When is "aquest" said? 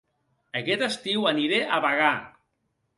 0.61-0.85